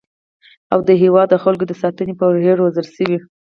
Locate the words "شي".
2.95-3.11